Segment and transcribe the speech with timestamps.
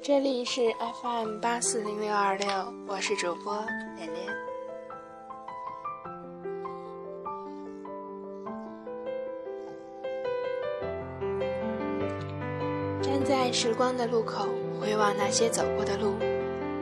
[0.00, 2.48] 这里是 FM 八四零六二六，
[2.86, 3.58] 我是主播
[3.96, 4.26] 连连。
[13.02, 14.46] 站在时光的路口，
[14.80, 16.14] 回望那些走过的路，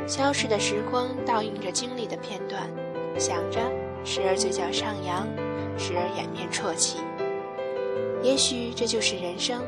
[0.07, 2.69] 消逝的时光倒映着经历的片段，
[3.19, 3.61] 想着，
[4.09, 5.27] 时而嘴角上扬，
[5.77, 6.99] 时而掩面啜泣。
[8.23, 9.61] 也许这就是人生。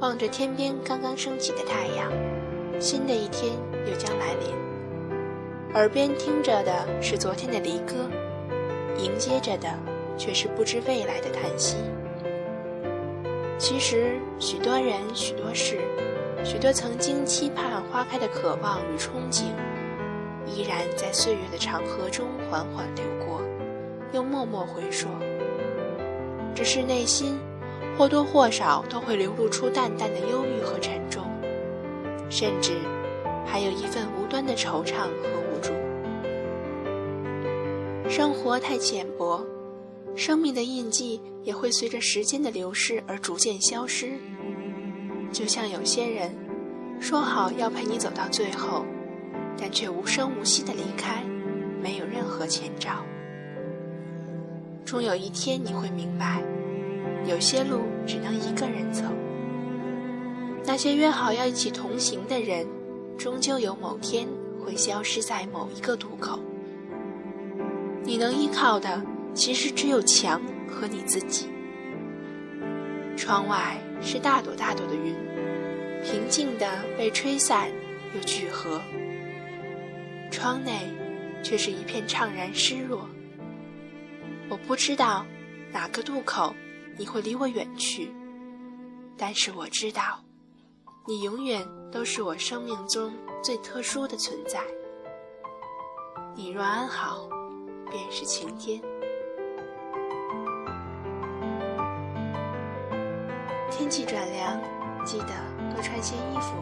[0.00, 2.12] 望着天边刚刚升起的太阳，
[2.78, 3.54] 新的一天
[3.86, 5.72] 又将来临。
[5.72, 7.94] 耳边听着的是昨天的离歌，
[8.98, 9.70] 迎接着的
[10.18, 11.78] 却是不知未来的叹息。
[13.56, 15.80] 其实，许多人、许多事、
[16.44, 19.44] 许多曾经期盼花开的渴望与憧憬，
[20.46, 23.40] 依然在岁月的长河中缓缓流过，
[24.12, 25.10] 又默默回说。
[26.54, 27.38] 只是内心。
[27.98, 31.24] 或多或少都会流露出淡淡的忧郁和沉重，
[32.30, 32.72] 甚至
[33.44, 35.70] 还有一份无端的惆怅和无助。
[38.08, 39.44] 生活太浅薄，
[40.16, 44.12] 生命的印记也会随着时间的流逝而逐渐消失。
[45.30, 46.34] 就像有些人，
[46.98, 48.86] 说好要陪你走到最后，
[49.58, 51.22] 但却无声无息的离开，
[51.82, 53.04] 没有任何前兆。
[54.84, 56.42] 终有一天你会明白。
[57.24, 59.04] 有些路只能一个人走，
[60.64, 62.66] 那些约好要一起同行的人，
[63.16, 64.26] 终究有某天
[64.64, 66.40] 会消失在某一个渡口。
[68.02, 69.00] 你能依靠的，
[69.34, 71.46] 其实只有墙和你自己。
[73.16, 75.14] 窗外是大朵大朵的云，
[76.02, 77.68] 平静的被吹散
[78.16, 78.80] 又聚合；
[80.32, 80.92] 窗内
[81.44, 83.08] 却是一片怅然失落。
[84.48, 85.24] 我不知道
[85.70, 86.52] 哪个渡口。
[86.98, 88.12] 你会离我远去，
[89.16, 90.22] 但是我知道，
[91.08, 93.10] 你永远都是我生命中
[93.42, 94.60] 最特殊的存在。
[96.34, 97.26] 你若安好，
[97.90, 98.78] 便是晴天。
[103.70, 104.60] 天气转凉，
[105.06, 105.28] 记得
[105.74, 106.52] 多穿些衣服，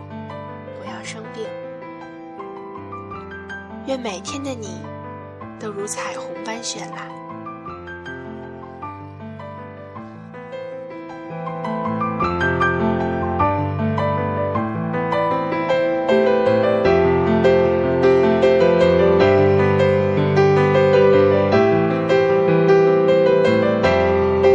[0.79, 1.45] 不要生病。
[3.91, 4.69] 愿每天的你
[5.59, 7.20] 都如彩虹般绚烂。